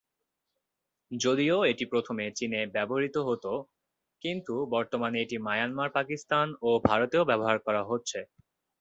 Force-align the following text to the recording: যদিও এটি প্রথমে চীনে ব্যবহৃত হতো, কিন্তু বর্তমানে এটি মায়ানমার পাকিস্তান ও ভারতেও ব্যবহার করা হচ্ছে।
যদিও 1.11 1.57
এটি 1.71 1.85
প্রথমে 1.91 2.25
চীনে 2.37 2.61
ব্যবহৃত 2.75 3.15
হতো, 3.27 3.51
কিন্তু 4.21 4.53
বর্তমানে 4.75 5.17
এটি 5.21 5.37
মায়ানমার 5.47 5.89
পাকিস্তান 5.97 6.47
ও 6.61 6.79
ভারতেও 6.87 7.23
ব্যবহার 7.29 7.57
করা 7.65 7.81
হচ্ছে। 7.85 8.19